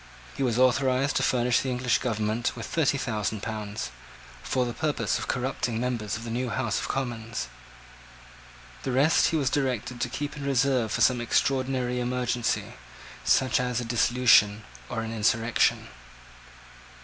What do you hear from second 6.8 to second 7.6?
Commons.